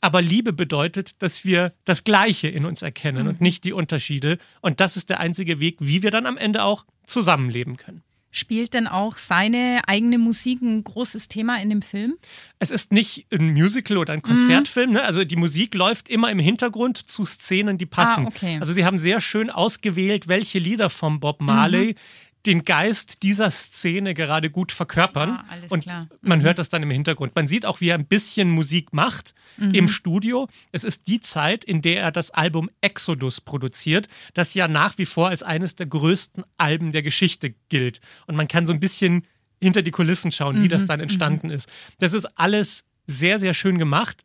Aber 0.00 0.20
Liebe 0.20 0.52
bedeutet, 0.52 1.22
dass 1.22 1.46
wir 1.46 1.72
das 1.84 2.04
Gleiche 2.04 2.48
in 2.48 2.66
uns 2.66 2.82
erkennen 2.82 3.22
mhm. 3.22 3.28
und 3.30 3.40
nicht 3.40 3.64
die 3.64 3.72
Unterschiede. 3.72 4.38
Und 4.60 4.80
das 4.80 4.98
ist 4.98 5.08
der 5.08 5.20
einzige 5.20 5.60
Weg, 5.60 5.76
wie 5.80 6.02
wir 6.02 6.10
dann 6.10 6.26
am 6.26 6.36
Ende 6.36 6.62
auch 6.62 6.84
zusammenleben 7.06 7.78
können. 7.78 8.02
Spielt 8.36 8.74
denn 8.74 8.88
auch 8.88 9.16
seine 9.16 9.82
eigene 9.86 10.18
Musik 10.18 10.60
ein 10.60 10.82
großes 10.82 11.28
Thema 11.28 11.62
in 11.62 11.70
dem 11.70 11.82
Film? 11.82 12.16
Es 12.58 12.72
ist 12.72 12.90
nicht 12.90 13.26
ein 13.32 13.52
Musical 13.52 13.96
oder 13.96 14.12
ein 14.12 14.22
Konzertfilm. 14.22 14.90
Mhm. 14.90 14.96
Ne? 14.96 15.02
Also 15.04 15.22
die 15.22 15.36
Musik 15.36 15.72
läuft 15.76 16.08
immer 16.08 16.32
im 16.32 16.40
Hintergrund 16.40 16.98
zu 16.98 17.24
Szenen, 17.24 17.78
die 17.78 17.86
passen. 17.86 18.24
Ah, 18.24 18.28
okay. 18.28 18.58
Also 18.60 18.72
sie 18.72 18.84
haben 18.84 18.98
sehr 18.98 19.20
schön 19.20 19.50
ausgewählt, 19.50 20.26
welche 20.26 20.58
Lieder 20.58 20.90
von 20.90 21.20
Bob 21.20 21.40
Marley 21.40 21.92
mhm 21.92 21.98
den 22.46 22.64
Geist 22.64 23.22
dieser 23.22 23.50
Szene 23.50 24.12
gerade 24.14 24.50
gut 24.50 24.70
verkörpern. 24.72 25.30
Ah, 25.30 25.44
alles 25.48 25.70
und 25.70 25.84
klar. 25.84 26.08
man 26.20 26.40
Mhm. 26.40 26.42
hört 26.44 26.58
das 26.58 26.68
dann 26.68 26.82
im 26.82 26.90
Hintergrund. 26.90 27.34
Man 27.34 27.46
sieht 27.46 27.64
auch, 27.66 27.80
wie 27.80 27.88
er 27.88 27.94
ein 27.96 28.06
bisschen 28.06 28.50
Musik 28.50 28.92
macht 28.92 29.34
Mhm. 29.56 29.74
im 29.74 29.88
Studio. 29.88 30.48
Es 30.72 30.84
ist 30.84 31.06
die 31.06 31.20
Zeit, 31.20 31.64
in 31.64 31.80
der 31.82 32.02
er 32.02 32.12
das 32.12 32.30
Album 32.30 32.68
Exodus 32.80 33.40
produziert, 33.40 34.08
das 34.34 34.54
ja 34.54 34.68
nach 34.68 34.98
wie 34.98 35.06
vor 35.06 35.28
als 35.28 35.42
eines 35.42 35.74
der 35.76 35.86
größten 35.86 36.44
Alben 36.58 36.92
der 36.92 37.02
Geschichte 37.02 37.54
gilt. 37.68 38.00
Und 38.26 38.36
man 38.36 38.48
kann 38.48 38.66
so 38.66 38.72
ein 38.72 38.80
bisschen 38.80 39.26
hinter 39.60 39.82
die 39.82 39.90
Kulissen 39.92 40.30
schauen, 40.32 40.56
wie 40.56 40.64
Mhm. 40.66 40.68
das 40.70 40.84
dann 40.86 41.00
entstanden 41.00 41.50
ist. 41.50 41.68
Das 41.98 42.12
ist 42.12 42.26
alles 42.38 42.84
sehr, 43.06 43.38
sehr 43.38 43.54
schön 43.54 43.78
gemacht. 43.78 44.22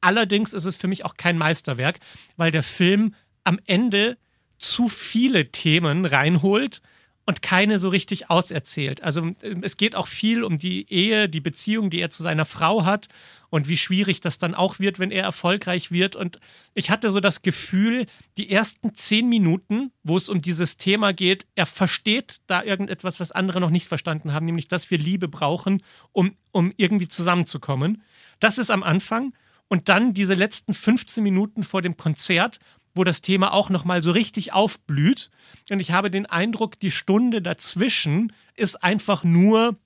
Allerdings 0.00 0.52
ist 0.52 0.64
es 0.64 0.76
für 0.76 0.88
mich 0.88 1.04
auch 1.04 1.16
kein 1.16 1.38
Meisterwerk, 1.38 2.00
weil 2.36 2.50
der 2.50 2.62
Film 2.64 3.14
am 3.44 3.58
Ende 3.66 4.16
zu 4.58 4.88
viele 4.88 5.50
Themen 5.52 6.04
reinholt 6.04 6.80
und 7.24 7.42
keine 7.42 7.78
so 7.78 7.88
richtig 7.88 8.30
auserzählt. 8.30 9.02
Also 9.02 9.26
äh, 9.42 9.56
es 9.62 9.76
geht 9.76 9.94
auch 9.94 10.06
viel 10.06 10.44
um 10.44 10.58
die 10.58 10.90
Ehe, 10.92 11.28
die 11.28 11.40
Beziehung, 11.40 11.90
die 11.90 12.00
er 12.00 12.10
zu 12.10 12.22
seiner 12.22 12.44
Frau 12.44 12.84
hat 12.84 13.08
und 13.50 13.68
wie 13.68 13.76
schwierig 13.76 14.20
das 14.20 14.38
dann 14.38 14.54
auch 14.54 14.78
wird, 14.78 14.98
wenn 14.98 15.10
er 15.10 15.22
erfolgreich 15.22 15.90
wird. 15.92 16.16
Und 16.16 16.38
ich 16.74 16.90
hatte 16.90 17.10
so 17.12 17.20
das 17.20 17.42
Gefühl, 17.42 18.06
die 18.38 18.50
ersten 18.50 18.94
zehn 18.94 19.28
Minuten, 19.28 19.92
wo 20.02 20.16
es 20.16 20.28
um 20.28 20.42
dieses 20.42 20.76
Thema 20.76 21.12
geht, 21.12 21.46
er 21.54 21.66
versteht 21.66 22.38
da 22.46 22.62
irgendetwas, 22.62 23.20
was 23.20 23.30
andere 23.30 23.60
noch 23.60 23.70
nicht 23.70 23.88
verstanden 23.88 24.32
haben, 24.32 24.46
nämlich 24.46 24.68
dass 24.68 24.90
wir 24.90 24.98
Liebe 24.98 25.28
brauchen, 25.28 25.82
um, 26.12 26.34
um 26.50 26.72
irgendwie 26.76 27.08
zusammenzukommen. 27.08 28.02
Das 28.40 28.58
ist 28.58 28.70
am 28.70 28.82
Anfang. 28.82 29.34
Und 29.68 29.88
dann 29.88 30.12
diese 30.12 30.34
letzten 30.34 30.74
15 30.74 31.22
Minuten 31.22 31.62
vor 31.62 31.80
dem 31.80 31.96
Konzert, 31.96 32.58
wo 32.94 33.04
das 33.04 33.22
Thema 33.22 33.52
auch 33.52 33.70
nochmal 33.70 34.02
so 34.02 34.10
richtig 34.10 34.52
aufblüht. 34.52 35.30
Und 35.70 35.80
ich 35.80 35.92
habe 35.92 36.10
den 36.10 36.26
Eindruck, 36.26 36.78
die 36.78 36.90
Stunde 36.90 37.40
dazwischen 37.42 38.32
ist 38.54 38.82
einfach 38.82 39.24
nur 39.24 39.78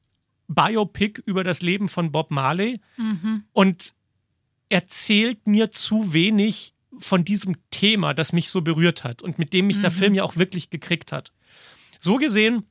Biopic 0.49 1.23
über 1.25 1.45
das 1.45 1.63
Leben 1.63 1.89
von 1.89 2.13
Bob 2.13 2.31
Marley 2.31 2.81
und 3.53 3.95
erzählt 4.69 5.47
mir 5.47 5.71
zu 5.71 6.13
wenig 6.13 6.75
von 6.99 7.25
diesem 7.25 7.57
Thema, 7.71 8.15
das 8.15 8.33
mich 8.33 8.51
so 8.51 8.63
berührt 8.63 9.05
hat 9.05 9.23
und 9.23 9.39
mit 9.39 9.53
dem 9.53 9.67
mich 9.67 9.81
der 9.81 9.91
Film 9.91 10.15
ja 10.15 10.25
auch 10.25 10.37
wirklich 10.37 10.71
gekriegt 10.71 11.13
hat. 11.13 11.33
So 12.01 12.17
gesehen, 12.17 12.65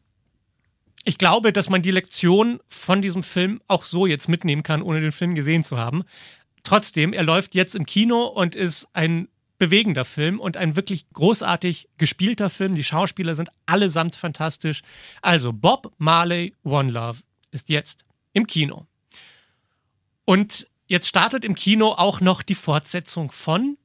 ich 1.03 1.17
glaube, 1.17 1.53
dass 1.53 1.69
man 1.69 1.81
die 1.81 1.91
Lektion 1.91 2.59
von 2.67 3.01
diesem 3.01 3.23
Film 3.23 3.61
auch 3.67 3.83
so 3.83 4.07
jetzt 4.07 4.27
mitnehmen 4.27 4.63
kann, 4.63 4.81
ohne 4.81 5.01
den 5.01 5.11
Film 5.11 5.35
gesehen 5.35 5.63
zu 5.63 5.77
haben. 5.77 6.03
Trotzdem, 6.63 7.13
er 7.13 7.23
läuft 7.23 7.53
jetzt 7.53 7.75
im 7.75 7.85
Kino 7.85 8.23
und 8.23 8.55
ist 8.55 8.87
ein 8.93 9.27
bewegender 9.57 10.05
Film 10.05 10.39
und 10.39 10.57
ein 10.57 10.75
wirklich 10.75 11.07
großartig 11.13 11.87
gespielter 11.97 12.49
Film. 12.49 12.75
Die 12.75 12.83
Schauspieler 12.83 13.35
sind 13.35 13.49
allesamt 13.65 14.15
fantastisch. 14.15 14.81
Also 15.21 15.53
Bob 15.53 15.93
Marley 15.97 16.53
One 16.63 16.91
Love 16.91 17.19
ist 17.51 17.69
jetzt 17.69 18.05
im 18.33 18.47
Kino. 18.47 18.85
Und 20.25 20.67
jetzt 20.87 21.07
startet 21.07 21.45
im 21.45 21.55
Kino 21.55 21.91
auch 21.91 22.19
noch 22.19 22.41
die 22.41 22.55
Fortsetzung 22.55 23.31
von 23.31 23.77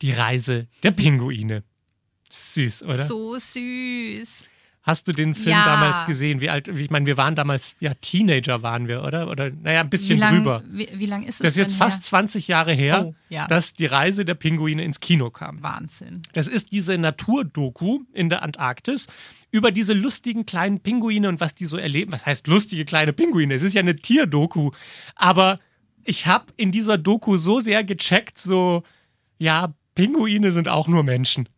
Die 0.00 0.12
Reise 0.12 0.66
der 0.82 0.92
Pinguine. 0.92 1.62
Süß, 2.30 2.84
oder? 2.84 3.04
So 3.06 3.38
süß. 3.38 4.44
Hast 4.84 5.06
du 5.06 5.12
den 5.12 5.32
Film 5.34 5.50
Ja. 5.50 5.64
damals 5.64 6.06
gesehen? 6.06 6.40
Wie 6.40 6.50
alt? 6.50 6.66
Ich 6.66 6.90
meine, 6.90 7.06
wir 7.06 7.16
waren 7.16 7.36
damals, 7.36 7.76
ja, 7.78 7.94
Teenager 7.94 8.62
waren 8.62 8.88
wir, 8.88 9.04
oder? 9.04 9.30
Oder, 9.30 9.50
naja, 9.50 9.80
ein 9.80 9.86
Wie 9.86 9.90
bisschen 9.90 10.18
lang, 10.18 10.34
drüber. 10.36 10.62
wie, 10.68 10.88
wie 10.94 11.06
lang 11.06 11.22
ist 11.22 11.36
es 11.36 11.38
Das 11.38 11.52
ist 11.52 11.56
jetzt 11.58 11.76
fast 11.76 12.02
20 12.02 12.48
Jahre 12.48 12.72
her, 12.72 13.04
Oh, 13.06 13.14
ja. 13.28 13.46
dass 13.46 13.74
die 13.74 13.86
Reise 13.86 14.24
der 14.24 14.34
Pinguine 14.34 14.82
ins 14.82 14.98
Kino 14.98 15.30
kam. 15.30 15.58
her? 15.58 15.62
Wahnsinn. 15.62 16.22
Das 16.32 16.48
ist 16.48 16.72
diese 16.72 16.98
Naturdoku 16.98 18.00
in 18.12 18.28
der 18.28 18.42
Antarktis 18.42 19.06
über 19.52 19.70
diese 19.70 19.92
lustigen 19.92 20.46
kleinen 20.46 20.80
Pinguine 20.80 21.28
und 21.28 21.38
was 21.40 21.54
die 21.54 21.66
so 21.66 21.76
erleben. 21.76 22.10
Was 22.10 22.26
heißt 22.26 22.48
lustige 22.48 22.84
kleine 22.84 23.12
Pinguine? 23.12 23.54
Es 23.54 23.62
ist 23.62 23.74
ja 23.74 23.80
eine 23.82 23.94
Tierdoku. 23.94 24.70
Aber 25.14 25.60
ich 26.04 26.26
habe 26.26 26.46
in 26.56 26.72
dieser 26.72 26.98
Doku 26.98 27.36
so 27.36 27.60
sehr 27.60 27.84
gecheckt, 27.84 28.38
so, 28.38 28.82
ja, 29.38 29.72
Pinguine 29.94 30.50
sind 30.50 30.68
auch 30.68 30.88
nur 30.88 31.04
Menschen. 31.04 31.48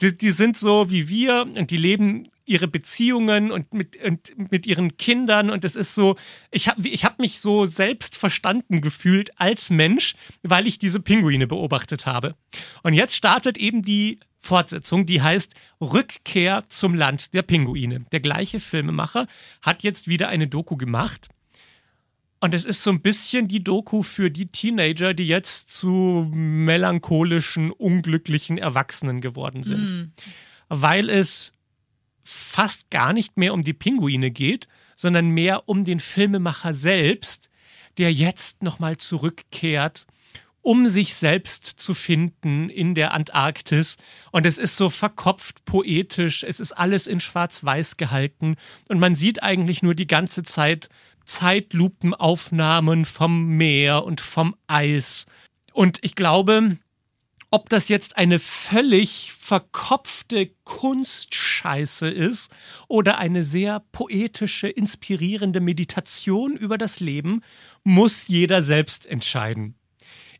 Die, 0.00 0.16
die 0.16 0.30
sind 0.30 0.56
so 0.56 0.88
wie 0.90 1.08
wir 1.10 1.42
und 1.56 1.70
die 1.70 1.76
leben 1.76 2.28
ihre 2.46 2.68
Beziehungen 2.68 3.50
und 3.50 3.74
mit, 3.74 4.02
und 4.02 4.50
mit 4.50 4.66
ihren 4.66 4.96
Kindern 4.96 5.50
und 5.50 5.64
es 5.64 5.76
ist 5.76 5.94
so, 5.94 6.16
ich 6.50 6.68
habe 6.68 6.88
ich 6.88 7.04
hab 7.04 7.18
mich 7.18 7.40
so 7.40 7.66
selbst 7.66 8.16
verstanden 8.16 8.80
gefühlt 8.80 9.38
als 9.38 9.68
Mensch, 9.68 10.14
weil 10.42 10.66
ich 10.66 10.78
diese 10.78 11.00
Pinguine 11.00 11.46
beobachtet 11.46 12.06
habe. 12.06 12.36
Und 12.82 12.94
jetzt 12.94 13.16
startet 13.16 13.58
eben 13.58 13.82
die 13.82 14.20
Fortsetzung, 14.38 15.06
die 15.06 15.20
heißt 15.20 15.54
Rückkehr 15.80 16.64
zum 16.68 16.94
Land 16.94 17.34
der 17.34 17.42
Pinguine. 17.42 18.06
Der 18.12 18.20
gleiche 18.20 18.60
Filmemacher 18.60 19.26
hat 19.60 19.82
jetzt 19.82 20.08
wieder 20.08 20.28
eine 20.28 20.46
Doku 20.46 20.76
gemacht. 20.76 21.28
Und 22.38 22.54
es 22.54 22.64
ist 22.64 22.82
so 22.82 22.90
ein 22.90 23.00
bisschen 23.00 23.48
die 23.48 23.64
Doku 23.64 24.02
für 24.02 24.30
die 24.30 24.46
Teenager, 24.46 25.14
die 25.14 25.26
jetzt 25.26 25.74
zu 25.74 26.30
melancholischen, 26.32 27.72
unglücklichen 27.72 28.58
Erwachsenen 28.58 29.20
geworden 29.20 29.62
sind. 29.62 30.12
Weil 30.68 31.10
es 31.10 31.52
fast 32.26 32.90
gar 32.90 33.12
nicht 33.12 33.36
mehr 33.36 33.54
um 33.54 33.62
die 33.62 33.72
Pinguine 33.72 34.30
geht, 34.30 34.68
sondern 34.96 35.28
mehr 35.28 35.68
um 35.68 35.84
den 35.84 36.00
Filmemacher 36.00 36.74
selbst, 36.74 37.50
der 37.98 38.12
jetzt 38.12 38.62
nochmal 38.62 38.96
zurückkehrt, 38.96 40.06
um 40.62 40.86
sich 40.86 41.14
selbst 41.14 41.64
zu 41.64 41.94
finden 41.94 42.68
in 42.68 42.94
der 42.94 43.14
Antarktis. 43.14 43.96
Und 44.32 44.46
es 44.46 44.58
ist 44.58 44.76
so 44.76 44.90
verkopft 44.90 45.64
poetisch, 45.64 46.42
es 46.42 46.58
ist 46.58 46.72
alles 46.72 47.06
in 47.06 47.20
Schwarz-Weiß 47.20 47.96
gehalten 47.96 48.56
und 48.88 48.98
man 48.98 49.14
sieht 49.14 49.42
eigentlich 49.42 49.82
nur 49.82 49.94
die 49.94 50.08
ganze 50.08 50.42
Zeit 50.42 50.88
Zeitlupenaufnahmen 51.24 53.04
vom 53.04 53.56
Meer 53.56 54.04
und 54.04 54.20
vom 54.20 54.56
Eis. 54.66 55.26
Und 55.72 55.98
ich 56.02 56.14
glaube, 56.14 56.78
ob 57.50 57.68
das 57.68 57.88
jetzt 57.88 58.16
eine 58.16 58.38
völlig 58.38 59.32
verkopfte 59.32 60.50
Kunstscheiße 60.64 62.08
ist 62.08 62.50
oder 62.88 63.18
eine 63.18 63.44
sehr 63.44 63.80
poetische, 63.92 64.68
inspirierende 64.68 65.60
Meditation 65.60 66.56
über 66.56 66.78
das 66.78 67.00
Leben, 67.00 67.42
muss 67.84 68.28
jeder 68.28 68.62
selbst 68.62 69.06
entscheiden. 69.06 69.76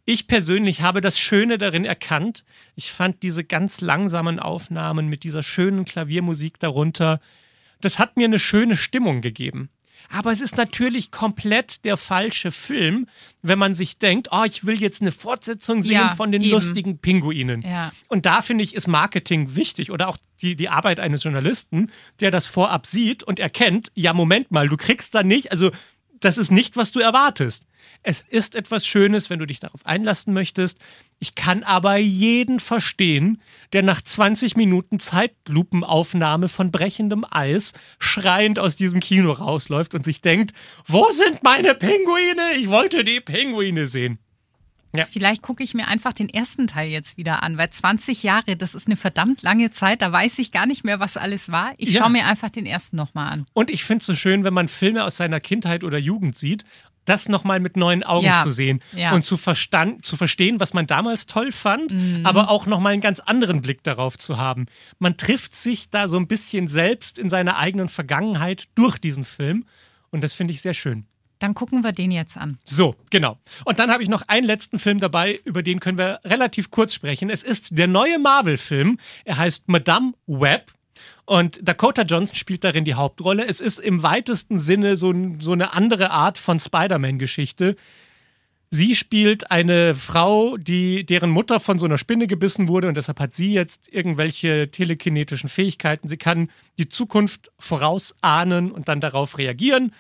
Ich 0.05 0.29
persönlich 0.29 0.83
habe 0.83 1.01
das 1.01 1.19
Schöne 1.19 1.59
darin 1.59 1.85
erkannt. 1.85 2.45
Ich 2.77 2.93
fand 2.93 3.23
diese 3.23 3.43
ganz 3.43 3.81
langsamen 3.81 4.39
Aufnahmen 4.39 5.09
mit 5.09 5.25
dieser 5.25 5.43
schönen 5.43 5.85
Klaviermusik 5.85 6.61
darunter, 6.61 7.21
das 7.81 7.99
hat 7.99 8.17
mir 8.17 8.25
eine 8.25 8.39
schöne 8.39 8.77
Stimmung 8.77 9.21
gegeben. 9.21 9.69
Aber 10.11 10.33
es 10.33 10.41
ist 10.41 10.57
natürlich 10.57 11.11
komplett 11.11 11.85
der 11.85 11.97
falsche 11.97 12.51
Film, 12.51 13.07
wenn 13.43 13.59
man 13.59 13.75
sich 13.75 13.99
denkt, 13.99 14.29
oh, 14.33 14.45
ich 14.45 14.65
will 14.67 14.79
jetzt 14.81 15.03
eine 15.03 15.13
Fortsetzung 15.13 15.83
sehen 15.83 15.93
Ja, 15.93 16.15
von 16.15 16.33
den 16.33 16.43
eben. 16.43 16.51
lustigen 16.51 16.99
Pinguinen. 16.99 17.63
Ja. 17.63 17.93
Und 18.09 18.27
da 18.27 18.43
finde 18.43 18.65
ich, 18.65 18.75
ist 18.75 18.87
Marketing 18.89 19.55
wichtig 19.57 19.91
oder 19.91 20.09
auch 20.09 20.19
die, 20.43 20.57
die 20.57 20.69
Arbeit 20.69 21.01
eines 21.01 21.25
Journalisten, 21.25 21.91
der 22.21 22.31
das 22.31 22.47
vorab 22.47 22.87
sieht 22.87 23.23
und 23.23 23.41
erkennt, 23.41 23.91
ja, 23.95 24.13
Moment 24.13 24.51
mal, 24.51 24.69
du 24.69 24.77
kriegst 24.77 25.15
da 25.15 25.23
nicht, 25.23 25.53
also 25.53 25.71
das 26.21 26.39
ist 26.39 26.51
nicht, 26.51 26.77
was 26.77 26.93
du 26.93 27.01
erwartest. 27.01 27.67
Es 28.03 28.23
ist 28.23 28.55
etwas 28.55 28.87
Schönes, 28.87 29.31
wenn 29.31 29.39
du 29.39 29.47
dich 29.47 29.61
darauf 29.61 29.85
einlassen 29.87 30.33
möchtest. 30.33 30.79
Ich 31.19 31.35
kann 31.35 31.63
aber 31.63 31.97
jeden 31.97 32.61
verstehen, 32.61 33.41
der 33.73 33.83
nach 33.83 34.03
20 34.03 34.57
Minuten 34.57 34.99
Zeitlupenaufnahme 34.99 36.49
von 36.49 36.71
brechendem 36.71 37.25
Eis 37.31 37.73
schreiend 37.99 38.59
aus 38.59 38.77
diesem 38.77 39.01
Kino 39.01 39.33
rausläuft 39.33 39.95
und 39.95 40.05
sich 40.05 40.21
denkt, 40.21 40.53
wo 40.87 41.11
sind 41.13 41.43
meine 41.43 41.75
Pinguine? 41.75 42.55
Ich 42.59 42.69
wollte 42.69 43.05
die 43.05 43.21
Pinguine 43.21 43.87
sehen. 43.87 44.19
Vielleicht 45.05 45.43
gucke 45.43 45.63
ich 45.63 45.75
mir 45.75 45.89
einfach 45.89 46.13
den 46.13 46.29
ersten 46.29 46.67
Teil 46.67 46.89
jetzt 46.89 47.17
wieder 47.17 47.43
an, 47.43 47.59
weil 47.59 47.71
20 47.71 48.23
Jahre, 48.23 48.57
das 48.57 48.75
ist 48.75 48.87
eine 48.87 48.97
verdammt 48.97 49.43
lange 49.43 49.71
Zeit, 49.71 50.01
da 50.03 50.11
weiß 50.11 50.39
ich 50.39 50.53
gar 50.53 50.67
nicht 50.67 50.85
mehr, 50.85 50.99
was 51.01 51.17
alles 51.17 51.51
war. 51.53 51.75
Ich 51.77 51.91
Ja. 51.95 52.01
schaue 52.01 52.11
mir 52.11 52.27
einfach 52.27 52.51
den 52.51 52.67
ersten 52.67 52.97
nochmal 52.97 53.33
an. 53.33 53.47
Und 53.53 53.71
ich 53.71 53.85
finde 53.85 54.01
es 54.01 54.07
so 54.07 54.15
schön, 54.15 54.45
wenn 54.45 54.55
man 54.55 54.69
Filme 54.69 55.05
aus 55.05 55.17
seiner 55.17 55.41
Kindheit 55.41 55.85
oder 55.85 55.99
Jugend 55.99 56.39
sieht, 56.39 56.65
das 57.05 57.29
nochmal 57.29 57.61
mit 57.61 57.77
neuen 57.77 58.03
Augen 58.03 58.27
Ja. 58.27 58.43
zu 58.43 58.51
sehen 58.51 58.81
Ja. 58.93 59.13
und 59.13 59.25
zu, 59.25 59.37
verstand, 59.37 60.05
zu 60.05 60.17
verstehen, 60.17 60.59
was 60.59 60.75
man 60.75 60.89
damals 60.89 61.27
toll 61.27 61.53
fand, 61.53 61.93
Mhm. 61.93 62.27
aber 62.27 62.51
auch 62.51 62.67
nochmal 62.67 62.95
einen 62.95 63.01
ganz 63.03 63.21
anderen 63.21 63.61
Blick 63.63 63.85
darauf 63.85 64.19
zu 64.19 64.39
haben. 64.39 64.67
Man 64.99 65.17
trifft 65.17 65.55
sich 65.55 65.89
da 65.89 66.09
so 66.09 66.17
ein 66.17 66.27
bisschen 66.27 66.67
selbst 66.67 67.19
in 67.21 67.31
seiner 67.31 67.59
eigenen 67.59 67.89
Vergangenheit 67.89 68.65
durch 68.75 68.99
diesen 68.99 69.23
Film 69.23 69.67
und 70.11 70.25
das 70.25 70.33
finde 70.33 70.53
ich 70.53 70.63
sehr 70.63 70.75
schön. 70.75 71.07
Dann 71.39 71.55
gucken 71.55 71.85
wir 71.85 71.93
den 71.93 72.11
jetzt 72.11 72.37
an. 72.37 72.59
So, 72.65 72.95
genau. 73.11 73.39
Und 73.65 73.79
dann 73.79 73.91
habe 73.91 74.03
ich 74.03 74.09
noch 74.09 74.23
einen 74.27 74.47
letzten 74.47 74.79
Film 74.79 74.99
dabei, 74.99 75.41
über 75.45 75.63
den 75.63 75.81
können 75.81 75.99
wir 75.99 76.21
relativ 76.25 76.71
kurz 76.71 76.95
sprechen. 76.95 77.29
Es 77.29 77.43
ist 77.43 77.77
der 77.77 77.89
neue 77.89 78.19
Marvel-Film. 78.19 78.99
Er 79.25 79.37
heißt 79.37 79.69
Madame 79.69 80.15
Web. 80.27 80.73
Und 81.27 81.59
Dakota 81.67 82.03
Johnson 82.03 82.37
spielt 82.37 82.65
darin 82.65 82.85
die 82.85 82.95
Hauptrolle. 82.95 83.47
Es 83.47 83.61
ist 83.61 83.79
im 83.79 84.03
weitesten 84.03 84.59
Sinne 84.59 84.97
so, 84.97 85.13
so 85.41 85.53
eine 85.53 85.75
andere 85.75 86.11
Art 86.11 86.39
von 86.39 86.59
Spider-Man-Geschichte. 86.59 87.77
Sie 88.71 88.97
spielt 88.97 89.51
eine 89.51 89.95
Frau, 89.95 90.57
die 90.57 91.07
deren 91.07 91.31
Mutter 91.31 91.61
von 91.61 91.79
so 91.79 91.87
einer 91.87 91.99
Spinne 91.99 92.27
gebissen 92.27 92.69
wurde 92.69 92.89
und 92.89 92.97
deshalb 92.97 93.21
hat 93.21 93.33
sie 93.33 93.53
jetzt 93.53 93.93
irgendwelche 93.93 94.71
telekinetischen 94.71 95.49
Fähigkeiten. 95.49 96.09
Sie 96.09 96.17
kann 96.17 96.51
die 96.79 96.89
Zukunft 96.89 97.51
vorausahnen 97.59 98.73
und 98.73 98.89
dann 98.89 99.01
darauf 99.01 99.39
reagieren. 99.39 99.93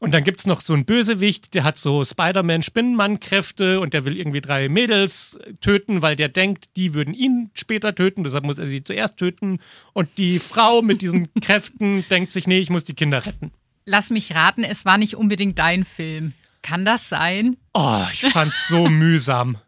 Und 0.00 0.12
dann 0.12 0.24
gibt 0.24 0.40
es 0.40 0.46
noch 0.46 0.62
so 0.62 0.72
einen 0.72 0.86
Bösewicht, 0.86 1.52
der 1.52 1.62
hat 1.62 1.76
so 1.76 2.02
Spider-Man-Spinnenmann-Kräfte 2.04 3.80
und 3.80 3.92
der 3.92 4.06
will 4.06 4.16
irgendwie 4.16 4.40
drei 4.40 4.70
Mädels 4.70 5.38
töten, 5.60 6.00
weil 6.00 6.16
der 6.16 6.30
denkt, 6.30 6.70
die 6.76 6.94
würden 6.94 7.12
ihn 7.12 7.50
später 7.52 7.94
töten, 7.94 8.24
deshalb 8.24 8.44
muss 8.44 8.58
er 8.58 8.66
sie 8.66 8.82
zuerst 8.82 9.18
töten. 9.18 9.58
Und 9.92 10.08
die 10.16 10.38
Frau 10.38 10.80
mit 10.80 11.02
diesen 11.02 11.28
Kräften 11.42 12.04
denkt 12.08 12.32
sich, 12.32 12.46
nee, 12.46 12.58
ich 12.58 12.70
muss 12.70 12.84
die 12.84 12.94
Kinder 12.94 13.24
retten. 13.26 13.52
Lass 13.84 14.08
mich 14.08 14.34
raten, 14.34 14.64
es 14.64 14.86
war 14.86 14.96
nicht 14.96 15.16
unbedingt 15.16 15.58
dein 15.58 15.84
Film. 15.84 16.32
Kann 16.62 16.86
das 16.86 17.10
sein? 17.10 17.58
Oh, 17.74 18.04
ich 18.10 18.22
fand's 18.22 18.68
so 18.68 18.86
mühsam. 18.88 19.58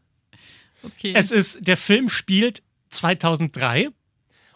Okay. 0.83 1.13
Es 1.15 1.31
ist, 1.31 1.67
der 1.67 1.77
Film 1.77 2.09
spielt 2.09 2.63
2003 2.89 3.91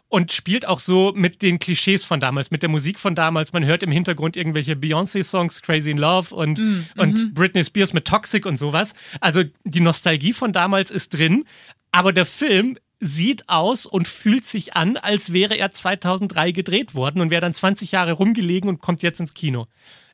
und 0.08 0.32
spielt 0.32 0.68
auch 0.68 0.78
so 0.78 1.12
mit 1.14 1.42
den 1.42 1.58
Klischees 1.58 2.04
von 2.04 2.20
damals, 2.20 2.50
mit 2.50 2.62
der 2.62 2.68
Musik 2.68 2.98
von 2.98 3.14
damals. 3.14 3.52
Man 3.52 3.64
hört 3.64 3.82
im 3.82 3.90
Hintergrund 3.90 4.36
irgendwelche 4.36 4.74
Beyoncé-Songs, 4.74 5.62
Crazy 5.62 5.90
in 5.90 5.98
Love 5.98 6.34
und, 6.34 6.58
Mm, 6.58 6.84
und 6.96 7.24
mhm. 7.24 7.34
Britney 7.34 7.64
Spears 7.64 7.92
mit 7.92 8.04
Toxic 8.06 8.46
und 8.46 8.56
sowas. 8.56 8.92
Also 9.20 9.42
die 9.64 9.80
Nostalgie 9.80 10.32
von 10.32 10.52
damals 10.52 10.90
ist 10.90 11.14
drin, 11.14 11.44
aber 11.90 12.12
der 12.12 12.26
Film 12.26 12.78
sieht 13.00 13.48
aus 13.48 13.84
und 13.84 14.08
fühlt 14.08 14.46
sich 14.46 14.74
an, 14.74 14.96
als 14.96 15.32
wäre 15.32 15.56
er 15.56 15.70
2003 15.70 16.52
gedreht 16.52 16.94
worden 16.94 17.20
und 17.20 17.30
wäre 17.30 17.42
dann 17.42 17.54
20 17.54 17.92
Jahre 17.92 18.12
rumgelegen 18.12 18.70
und 18.70 18.80
kommt 18.80 19.02
jetzt 19.02 19.20
ins 19.20 19.34
Kino. 19.34 19.66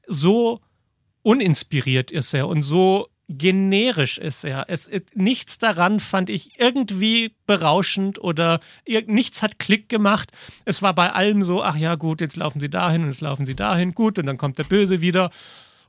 So 0.06 0.60
uninspiriert 1.22 2.10
ist 2.10 2.34
er 2.34 2.48
und 2.48 2.62
so 2.62 3.08
generisch 3.32 4.18
ist 4.18 4.44
er. 4.44 4.66
Es, 4.68 4.90
nichts 5.14 5.58
daran 5.58 6.00
fand 6.00 6.30
ich 6.30 6.60
irgendwie 6.60 7.34
berauschend 7.46 8.22
oder 8.22 8.60
nichts 9.06 9.42
hat 9.42 9.58
Klick 9.58 9.88
gemacht. 9.88 10.30
Es 10.64 10.82
war 10.82 10.94
bei 10.94 11.12
allem 11.12 11.42
so, 11.42 11.62
ach 11.62 11.76
ja, 11.76 11.94
gut, 11.94 12.20
jetzt 12.20 12.36
laufen 12.36 12.60
sie 12.60 12.70
dahin 12.70 13.02
und 13.02 13.08
jetzt 13.08 13.20
laufen 13.20 13.46
sie 13.46 13.56
dahin, 13.56 13.92
gut, 13.92 14.18
und 14.18 14.26
dann 14.26 14.38
kommt 14.38 14.58
der 14.58 14.64
Böse 14.64 15.00
wieder. 15.00 15.30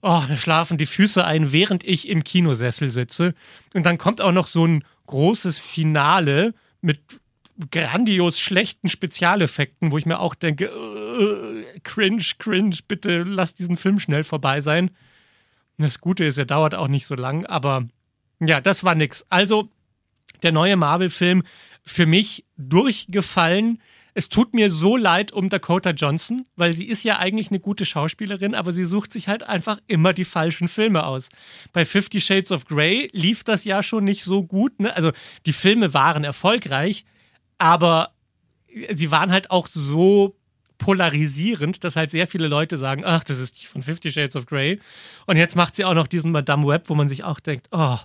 Oh, 0.02 0.22
da 0.28 0.36
schlafen 0.36 0.78
die 0.78 0.86
Füße 0.86 1.24
ein, 1.24 1.52
während 1.52 1.86
ich 1.86 2.10
im 2.10 2.24
Kinosessel 2.24 2.90
sitze. 2.90 3.34
Und 3.74 3.86
dann 3.86 3.98
kommt 3.98 4.22
auch 4.22 4.34
noch 4.34 4.48
so 4.48 4.66
ein 4.66 4.84
großes 5.08 5.60
Finale 5.60 6.54
mit 6.82 7.00
grandios 7.72 8.40
schlechten 8.40 8.90
Spezialeffekten, 8.90 9.92
wo 9.92 9.98
ich 9.98 10.06
mir 10.06 10.20
auch 10.20 10.36
denke, 10.36 10.66
äh, 10.66 11.80
cringe, 11.84 12.24
cringe, 12.40 12.78
bitte 12.88 13.24
lass 13.24 13.54
diesen 13.54 13.78
Film 13.78 14.00
schnell 14.00 14.24
vorbei 14.24 14.62
sein. 14.62 14.92
Das 15.78 16.00
Gute 16.00 16.26
ist, 16.26 16.38
er 16.38 16.46
dauert 16.46 16.76
auch 16.76 16.88
nicht 16.88 17.06
so 17.06 17.16
lang, 17.16 17.46
aber 17.46 17.88
ja, 18.40 18.62
das 18.62 18.84
war 18.84 18.96
nix. 18.96 19.26
Also, 19.30 19.70
der 20.42 20.52
neue 20.52 20.76
Marvel-Film 20.76 21.44
für 21.84 22.06
mich 22.06 22.46
durchgefallen. 22.58 23.82
Es 24.14 24.30
tut 24.30 24.54
mir 24.54 24.70
so 24.70 24.96
leid 24.96 25.32
um 25.32 25.50
Dakota 25.50 25.90
Johnson, 25.90 26.46
weil 26.56 26.74
sie 26.74 26.86
ist 26.86 27.04
ja 27.04 27.18
eigentlich 27.18 27.50
eine 27.50 27.60
gute 27.60 27.86
Schauspielerin, 27.86 28.54
aber 28.54 28.72
sie 28.72 28.86
sucht 28.86 29.12
sich 29.12 29.28
halt 29.28 29.44
einfach 29.44 29.80
immer 29.88 30.14
die 30.14 30.26
falschen 30.26 30.68
Filme 30.68 31.06
aus. 31.06 31.30
Bei 31.72 31.84
Fifty 31.84 32.22
Shades 32.22 32.52
of 32.52 32.66
Grey 32.66 33.10
lief 33.12 33.44
das 33.44 33.66
ja 33.66 33.82
schon 33.82 34.04
nicht 34.04 34.24
so 34.24 34.44
gut. 34.44 34.80
Ne? 34.80 34.96
Also 34.96 35.12
die 35.48 35.54
Filme 35.54 35.94
waren 35.96 36.24
erfolgreich, 36.24 37.06
aber 37.58 38.14
sie 38.92 39.10
waren 39.10 39.32
halt 39.32 39.50
auch 39.50 39.68
so 39.68 40.36
polarisierend, 40.78 41.84
dass 41.84 41.96
halt 41.96 42.12
sehr 42.12 42.28
viele 42.28 42.48
Leute 42.48 42.78
sagen, 42.78 43.04
ach, 43.06 43.24
das 43.24 43.40
ist 43.40 43.62
die 43.62 43.68
von 43.68 43.82
Fifty 43.84 44.12
Shades 44.12 44.36
of 44.36 44.46
Grey. 44.46 44.80
Und 45.26 45.38
jetzt 45.38 45.56
macht 45.56 45.76
sie 45.76 45.86
auch 45.86 45.94
noch 45.94 46.08
diesen 46.08 46.32
Madame 46.32 46.68
Web, 46.68 46.90
wo 46.90 46.96
man 46.96 47.08
sich 47.08 47.24
auch 47.24 47.40
denkt, 47.40 47.68
oh, 47.72 47.98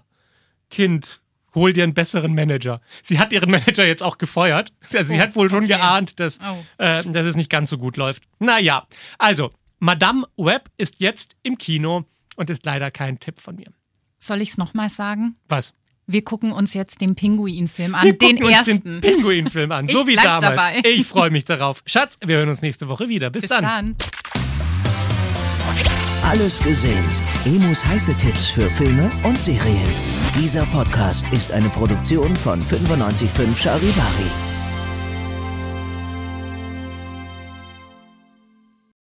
Kind, 0.70 1.20
hol 1.54 1.72
dir 1.72 1.82
einen 1.84 1.94
besseren 1.94 2.34
Manager. 2.34 2.80
Sie 3.02 3.18
hat 3.18 3.32
ihren 3.32 3.50
Manager 3.50 3.84
jetzt 3.86 4.02
auch 4.02 4.18
gefeuert. 4.18 4.72
Also 4.92 5.04
sie 5.12 5.18
Oh, 5.18 5.22
hat 5.22 5.34
wohl 5.36 5.48
schon 5.50 5.64
okay. 5.64 5.74
geahnt, 5.74 6.20
dass, 6.20 6.38
Oh. 6.40 6.64
äh, 6.78 7.02
dass 7.04 7.24
es 7.26 7.36
nicht 7.36 7.50
ganz 7.50 7.70
so 7.70 7.78
gut 7.78 7.96
läuft. 7.96 8.24
Naja, 8.38 8.86
also, 9.18 9.52
Madame 9.78 10.24
Web 10.36 10.70
ist 10.76 10.96
jetzt 10.98 11.36
im 11.42 11.56
Kino 11.56 12.04
und 12.36 12.50
ist 12.50 12.64
leider 12.66 12.90
kein 12.90 13.18
Tipp 13.18 13.40
von 13.40 13.56
mir. 13.56 13.72
Soll 14.18 14.42
ich 14.42 14.50
es 14.50 14.58
nochmal 14.58 14.90
sagen? 14.90 15.36
Was? 15.48 15.72
Wir 16.10 16.22
gucken 16.22 16.52
uns 16.52 16.72
jetzt 16.72 17.02
den 17.02 17.14
Pinguin-Film 17.14 17.94
an, 17.94 18.06
Wir 18.06 18.16
den 18.16 18.38
ersten. 18.38 18.82
den 18.82 19.00
Pinguin-Film 19.02 19.70
an, 19.70 19.86
so 19.86 20.00
Ich 20.00 20.06
wie 20.06 20.16
damals. 20.16 20.56
dabei. 20.56 20.80
Ich 20.82 21.06
freue 21.06 21.28
mich 21.30 21.44
darauf. 21.44 21.82
Schatz, 21.84 22.16
wir 22.24 22.38
hören 22.38 22.48
uns 22.48 22.62
nächste 22.62 22.88
Woche 22.88 23.10
wieder. 23.10 23.28
Bis, 23.28 23.42
Bis 23.42 23.50
dann. 23.50 23.62
dann. 23.62 23.96
Alles 26.22 26.60
gesehen. 26.62 27.04
Emus 27.44 27.84
heiße 27.84 28.14
Tipps 28.16 28.48
für 28.48 28.70
Filme 28.70 29.10
und 29.22 29.40
Serien. 29.40 29.88
Dieser 30.40 30.64
Podcast 30.66 31.26
ist 31.30 31.52
eine 31.52 31.68
Produktion 31.68 32.34
von 32.36 32.58
955 32.58 33.60
Charivari. 33.62 34.47